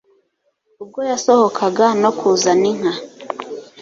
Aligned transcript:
ubwo 0.83 0.99
yasohokaga 1.11 1.85
no 2.01 2.11
kuzana 2.17 2.65
inka- 2.71 2.95